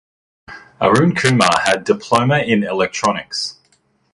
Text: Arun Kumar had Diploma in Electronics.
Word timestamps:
Arun 0.81 1.13
Kumar 1.13 1.59
had 1.63 1.83
Diploma 1.83 2.39
in 2.39 2.63
Electronics. 2.63 3.59